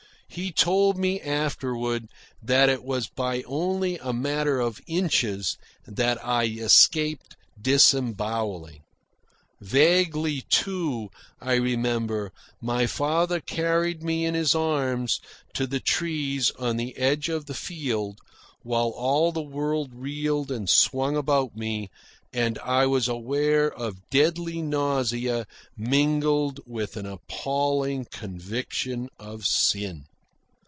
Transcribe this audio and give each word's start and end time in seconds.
He 0.33 0.53
told 0.53 0.97
me 0.97 1.19
afterward 1.19 2.05
that 2.41 2.69
it 2.69 2.85
was 2.85 3.09
by 3.09 3.41
only 3.43 3.97
a 3.97 4.13
matter 4.13 4.61
of 4.61 4.79
inches 4.87 5.57
that 5.85 6.25
I 6.25 6.45
escaped 6.45 7.35
disembowelling. 7.61 8.83
Vaguely, 9.59 10.45
too, 10.49 11.09
I 11.41 11.55
remember, 11.55 12.31
my 12.61 12.87
father 12.87 13.41
carried 13.41 14.01
me 14.03 14.23
in 14.23 14.33
his 14.33 14.55
arms 14.55 15.19
to 15.53 15.67
the 15.67 15.81
trees 15.81 16.49
on 16.57 16.77
the 16.77 16.95
edge 16.95 17.27
of 17.27 17.45
the 17.47 17.53
field, 17.53 18.21
while 18.63 18.87
all 18.95 19.33
the 19.33 19.41
world 19.41 19.89
reeled 19.93 20.49
and 20.49 20.69
swung 20.69 21.17
about 21.17 21.57
me, 21.57 21.91
and 22.31 22.57
I 22.59 22.85
was 22.85 23.09
aware 23.09 23.69
of 23.69 24.09
deadly 24.09 24.61
nausea 24.61 25.45
mingled 25.75 26.61
with 26.65 26.95
an 26.95 27.05
appalling 27.05 28.05
conviction 28.09 29.09
of 29.19 29.45
sin. 29.45 30.05